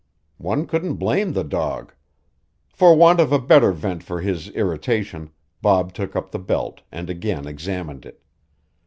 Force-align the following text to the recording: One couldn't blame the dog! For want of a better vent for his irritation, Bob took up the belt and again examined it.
One 0.39 0.65
couldn't 0.65 0.95
blame 0.95 1.33
the 1.33 1.43
dog! 1.43 1.93
For 2.73 2.95
want 2.95 3.19
of 3.19 3.31
a 3.31 3.37
better 3.37 3.71
vent 3.71 4.01
for 4.01 4.19
his 4.19 4.49
irritation, 4.49 5.29
Bob 5.61 5.93
took 5.93 6.15
up 6.15 6.31
the 6.31 6.39
belt 6.39 6.81
and 6.91 7.07
again 7.07 7.45
examined 7.45 8.07
it. 8.07 8.19